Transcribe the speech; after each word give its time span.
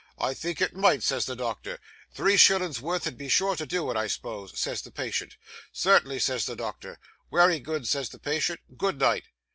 "I 0.17 0.33
think 0.33 0.61
it 0.61 0.75
might," 0.75 1.03
says 1.03 1.25
the 1.27 1.35
doctor. 1.35 1.77
"Three 2.11 2.35
shillins' 2.35 2.81
wurth 2.81 3.05
'ud 3.05 3.19
be 3.19 3.29
sure 3.29 3.55
to 3.55 3.67
do 3.67 3.91
it, 3.91 3.95
I 3.95 4.07
s'pose?" 4.07 4.51
says 4.59 4.81
the 4.81 4.89
patient. 4.89 5.37
"Certainly," 5.71 6.17
says 6.21 6.47
the 6.47 6.55
doctor. 6.55 6.97
"Wery 7.29 7.59
good," 7.59 7.87
says 7.87 8.09
the 8.09 8.17
patient; 8.17 8.61
"good 8.79 8.97
night." 8.97 9.25